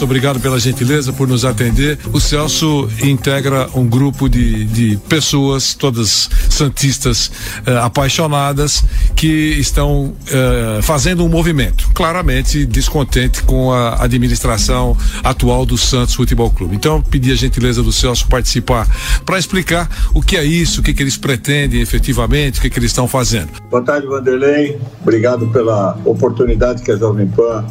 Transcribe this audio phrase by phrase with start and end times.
[0.00, 1.98] Obrigado pela gentileza por nos atender.
[2.12, 7.30] O Celso integra um grupo de, de pessoas, todas santistas
[7.66, 8.84] eh, apaixonadas,
[9.16, 16.50] que estão eh, fazendo um movimento, claramente descontente com a administração atual do Santos Futebol
[16.50, 16.76] Clube.
[16.76, 18.86] Então, pedi a gentileza do Celso participar
[19.24, 22.78] para explicar o que é isso, o que, que eles pretendem efetivamente, o que, que
[22.78, 23.48] eles estão fazendo.
[23.68, 24.78] Boa tarde, Vanderlei.
[25.02, 27.64] Obrigado pela oportunidade que a Jovem Pan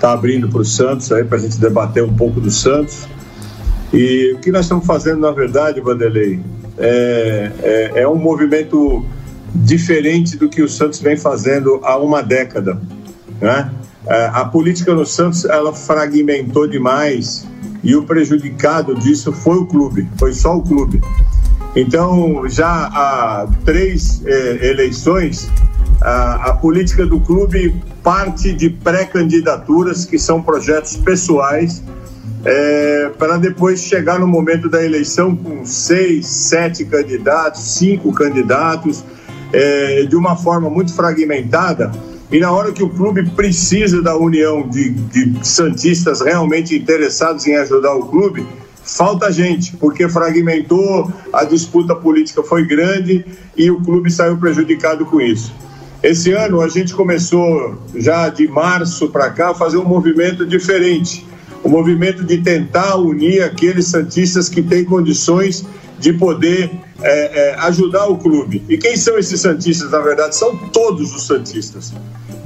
[0.00, 3.06] está abrindo para o Santos aí para a gente debater um pouco do Santos.
[3.92, 6.40] E o que nós estamos fazendo, na verdade, Vanderlei,
[6.78, 9.04] é, é, é um movimento
[9.54, 12.80] diferente do que o Santos vem fazendo há uma década.
[13.40, 13.70] Né?
[14.06, 17.46] É, a política no Santos ela fragmentou demais
[17.84, 21.00] e o prejudicado disso foi o clube, foi só o clube.
[21.76, 25.48] Então, já há três eh, eleições,
[26.00, 31.82] a, a política do clube parte de pré-candidaturas, que são projetos pessoais,
[32.44, 39.04] é, para depois chegar no momento da eleição com seis, sete candidatos, cinco candidatos,
[39.52, 41.90] é, de uma forma muito fragmentada.
[42.32, 47.56] E na hora que o clube precisa da união de, de santistas realmente interessados em
[47.56, 48.46] ajudar o clube,
[48.82, 53.24] falta gente, porque fragmentou, a disputa política foi grande
[53.56, 55.52] e o clube saiu prejudicado com isso.
[56.02, 61.26] Esse ano a gente começou já de março para cá a fazer um movimento diferente,
[61.62, 65.64] o um movimento de tentar unir aqueles santistas que têm condições
[65.98, 66.70] de poder
[67.02, 68.62] é, é, ajudar o clube.
[68.66, 69.90] E quem são esses santistas?
[69.90, 71.92] Na verdade, são todos os santistas,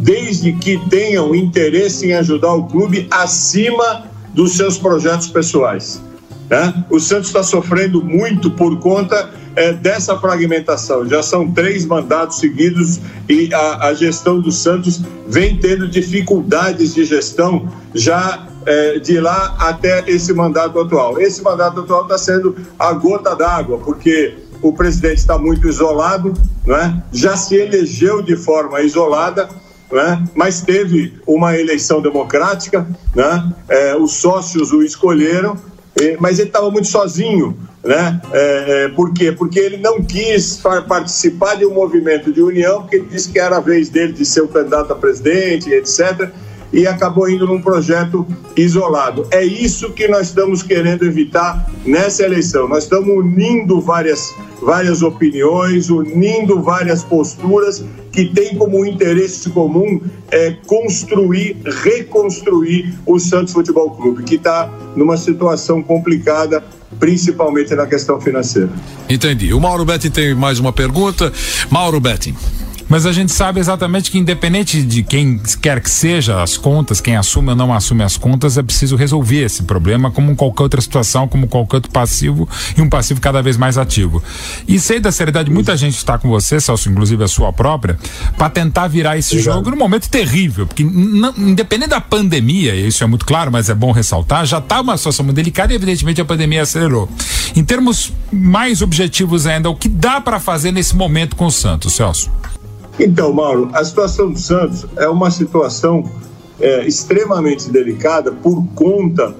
[0.00, 6.02] desde que tenham interesse em ajudar o clube acima dos seus projetos pessoais.
[6.50, 6.84] Né?
[6.90, 11.06] O Santos está sofrendo muito por conta é, dessa fragmentação.
[11.06, 17.04] Já são três mandatos seguidos e a, a gestão do Santos vem tendo dificuldades de
[17.04, 21.20] gestão já é, de lá até esse mandato atual.
[21.20, 26.32] Esse mandato atual está sendo a gota d'água, porque o presidente está muito isolado,
[26.66, 27.02] né?
[27.12, 29.48] já se elegeu de forma isolada.
[29.92, 30.26] Né?
[30.34, 32.84] mas teve uma eleição democrática,
[33.14, 33.52] né?
[33.68, 35.56] É, os sócios o escolheram,
[36.18, 38.20] mas ele estava muito sozinho, né?
[38.32, 39.30] É, é, por quê?
[39.30, 43.58] Porque ele não quis participar de um movimento de união, porque ele disse que era
[43.58, 46.32] a vez dele de ser o candidato a presidente, etc
[46.74, 48.26] e acabou indo num projeto
[48.56, 49.26] isolado.
[49.30, 52.68] É isso que nós estamos querendo evitar nessa eleição.
[52.68, 60.56] Nós estamos unindo várias, várias opiniões, unindo várias posturas que têm como interesse comum é
[60.66, 66.62] construir, reconstruir o Santos Futebol Clube, que está numa situação complicada
[66.98, 68.70] principalmente na questão financeira.
[69.08, 69.52] Entendi.
[69.52, 71.32] O Mauro Betting tem mais uma pergunta.
[71.70, 72.34] Mauro Betting.
[72.88, 77.16] Mas a gente sabe exatamente que, independente de quem quer que seja as contas, quem
[77.16, 81.26] assume ou não assume as contas, é preciso resolver esse problema, como qualquer outra situação,
[81.26, 84.22] como qualquer outro passivo e um passivo cada vez mais ativo.
[84.68, 87.98] E sei da seriedade, muita gente está com você, Celso, inclusive a sua própria,
[88.36, 89.54] para tentar virar esse Obrigado.
[89.54, 93.74] jogo num momento terrível, porque não, independente da pandemia, isso é muito claro, mas é
[93.74, 97.08] bom ressaltar, já está uma situação muito delicada e, evidentemente, a pandemia acelerou.
[97.56, 101.94] Em termos mais objetivos ainda, o que dá para fazer nesse momento com o Santos,
[101.94, 102.30] Celso?
[102.98, 106.04] Então, Mauro, a situação do Santos é uma situação
[106.60, 109.34] é, extremamente delicada por conta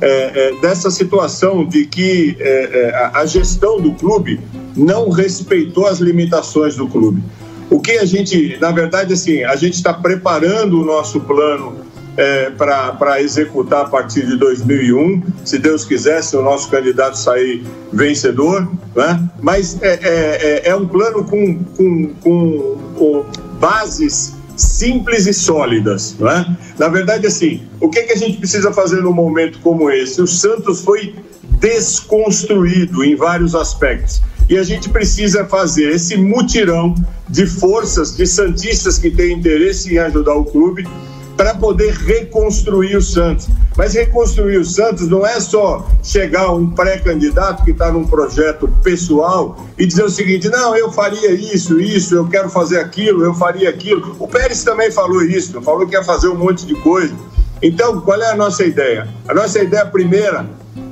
[0.00, 0.06] é,
[0.48, 4.40] é, dessa situação de que é, é, a gestão do clube
[4.76, 7.22] não respeitou as limitações do clube.
[7.68, 11.89] O que a gente, na verdade, assim, a gente está preparando o nosso plano
[12.20, 17.64] é, para executar a partir de 2001, se Deus quiser, se o nosso candidato sair
[17.90, 19.26] vencedor, né?
[19.40, 20.08] mas é, é,
[20.66, 23.24] é, é um plano com, com, com, com
[23.58, 26.14] bases simples e sólidas.
[26.18, 26.58] Né?
[26.78, 30.20] Na verdade, assim, o que, que a gente precisa fazer num momento como esse?
[30.20, 31.14] O Santos foi
[31.58, 34.20] desconstruído em vários aspectos.
[34.46, 36.94] E a gente precisa fazer esse mutirão
[37.30, 40.86] de forças, de santistas que têm interesse em ajudar o clube
[41.40, 43.48] para poder reconstruir o Santos.
[43.74, 49.58] Mas reconstruir o Santos não é só chegar um pré-candidato que está num projeto pessoal
[49.78, 53.70] e dizer o seguinte: não, eu faria isso, isso, eu quero fazer aquilo, eu faria
[53.70, 54.14] aquilo.
[54.18, 57.14] O Pérez também falou isso, falou que ia fazer um monte de coisa.
[57.62, 59.08] Então, qual é a nossa ideia?
[59.26, 60.46] A nossa ideia primeira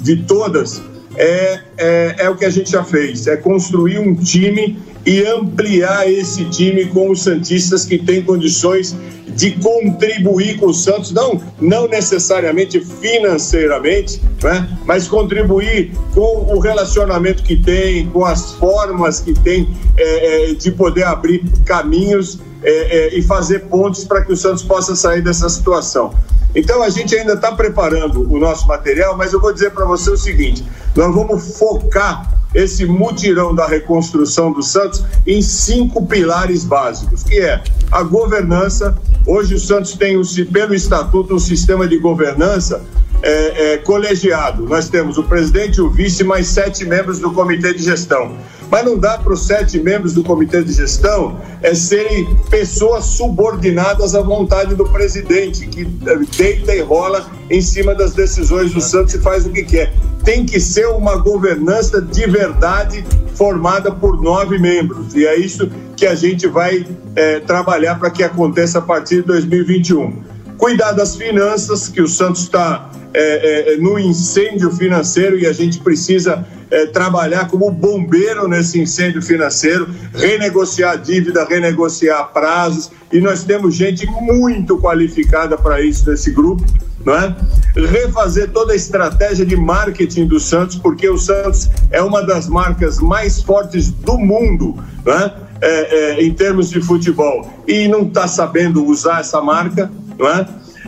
[0.00, 0.82] de todas
[1.16, 6.10] é, é, é o que a gente já fez: é construir um time e ampliar
[6.10, 8.94] esse time com os Santistas que têm condições
[9.34, 14.68] de contribuir com o Santos, não, não necessariamente financeiramente, né?
[14.84, 20.70] mas contribuir com o relacionamento que tem, com as formas que tem é, é, de
[20.70, 25.48] poder abrir caminhos é, é e fazer pontos para que o Santos possa sair dessa
[25.48, 26.14] situação.
[26.54, 30.10] Então a gente ainda está preparando o nosso material, mas eu vou dizer para você
[30.10, 30.64] o seguinte:
[30.94, 37.62] nós vamos focar esse mutirão da reconstrução do Santos em cinco pilares básicos, que é
[37.90, 38.94] a governança.
[39.26, 40.20] Hoje o Santos tem,
[40.52, 42.82] pelo estatuto, um sistema de governança
[43.22, 44.64] é, é, colegiado.
[44.64, 48.36] Nós temos o presidente, o vice, mais sete membros do comitê de gestão.
[48.70, 54.14] Mas não dá para os sete membros do comitê de gestão é, serem pessoas subordinadas
[54.14, 59.14] à vontade do presidente, que é, deita e rola em cima das decisões do Santos
[59.14, 59.92] e faz o que quer.
[60.24, 63.04] Tem que ser uma governança de verdade
[63.34, 65.14] formada por nove membros.
[65.14, 69.22] E é isso que a gente vai é, trabalhar para que aconteça a partir de
[69.22, 70.22] 2021.
[70.56, 75.78] Cuidar das finanças, que o Santos está é, é, no incêndio financeiro e a gente
[75.80, 83.74] precisa é, trabalhar como bombeiro nesse incêndio financeiro, renegociar dívida, renegociar prazos, e nós temos
[83.74, 86.64] gente muito qualificada para isso nesse grupo.
[87.04, 87.34] Não é?
[87.74, 93.00] Refazer toda a estratégia de marketing do Santos, porque o Santos é uma das marcas
[93.00, 95.34] mais fortes do mundo, não é?
[95.60, 100.28] É, é, em termos de futebol, e não está sabendo usar essa marca, não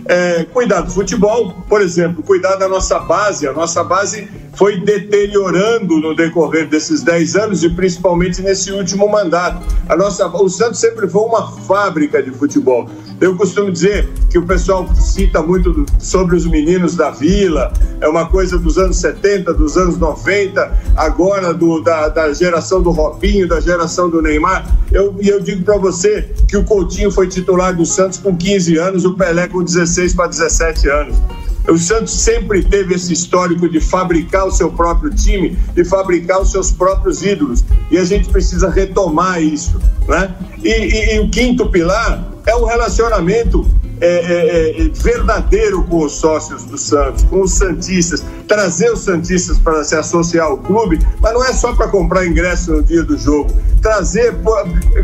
[0.06, 0.44] é?
[0.44, 3.46] cuidar do futebol, por exemplo, cuidar da nossa base.
[3.46, 9.66] A nossa base foi deteriorando no decorrer desses 10 anos e principalmente nesse último mandato.
[9.88, 12.88] A nossa, o Santos sempre foi uma fábrica de futebol.
[13.20, 18.26] Eu costumo dizer que o pessoal cita muito sobre os meninos da vila, é uma
[18.26, 23.60] coisa dos anos 70, dos anos 90, agora do, da, da geração do Robinho, da
[23.60, 24.66] geração do Neymar.
[24.92, 28.76] Eu, e eu digo para você que o Coutinho foi titular do Santos com 15
[28.78, 31.16] anos, o Pelé com 16 para 17 anos.
[31.68, 36.50] O Santos sempre teve esse histórico de fabricar o seu próprio time, de fabricar os
[36.50, 37.64] seus próprios ídolos.
[37.90, 39.80] E a gente precisa retomar isso.
[40.06, 40.34] Né?
[40.62, 43.66] E, e, e o quinto pilar é o relacionamento
[44.00, 49.58] é, é, é, verdadeiro com os sócios do Santos, com os Santistas, trazer os Santistas
[49.58, 53.16] para se associar ao clube, mas não é só para comprar ingresso no dia do
[53.16, 53.50] jogo,
[53.82, 54.34] trazer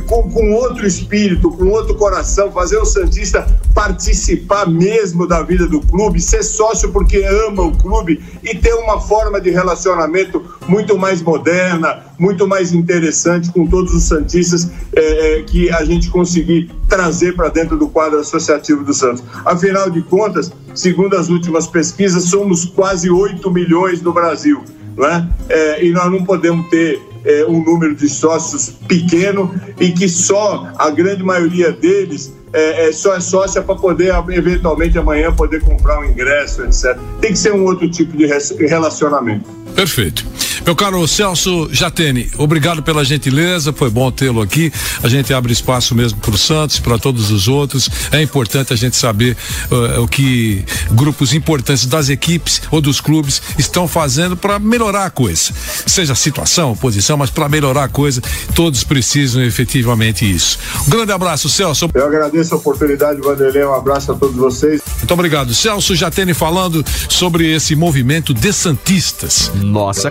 [0.07, 5.81] com, com outro espírito, com outro coração, fazer o Santista participar mesmo da vida do
[5.81, 11.23] clube, ser sócio porque ama o clube e ter uma forma de relacionamento muito mais
[11.23, 17.35] moderna, muito mais interessante com todos os Santistas é, é, que a gente conseguir trazer
[17.37, 19.23] para dentro do quadro associativo do Santos.
[19.45, 24.63] Afinal de contas, segundo as últimas pesquisas, somos quase 8 milhões no Brasil.
[24.97, 25.29] Não é?
[25.49, 30.73] é e nós não podemos ter é, um número de sócios pequeno e que só
[30.77, 36.01] a grande maioria deles é, é, só é sócia para poder, eventualmente, amanhã poder comprar
[36.01, 36.99] um ingresso, etc.
[37.21, 38.27] Tem que ser um outro tipo de
[38.67, 39.49] relacionamento.
[39.75, 40.27] Perfeito.
[40.65, 44.73] Meu caro Celso Jatene, obrigado pela gentileza, foi bom tê-lo aqui.
[45.03, 47.89] A gente abre espaço mesmo para o Santos, para todos os outros.
[48.13, 49.37] É importante a gente saber
[49.71, 55.11] uh, o que grupos importantes das equipes ou dos clubes estão fazendo para melhorar a
[55.11, 55.53] coisa.
[55.87, 58.23] Seja a situação, posição, mas para melhorar a coisa,
[58.55, 60.59] todos precisam efetivamente isso.
[60.87, 61.89] Um grande abraço, Celso.
[61.95, 63.65] Eu agradeço a oportunidade, Vanderlei.
[63.65, 64.83] Um abraço a todos vocês.
[64.99, 65.55] Muito obrigado.
[65.55, 69.51] Celso Jatene falando sobre esse movimento de Santistas.
[69.55, 70.11] Nossa